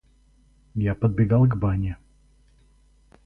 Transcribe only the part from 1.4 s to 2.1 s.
к бане.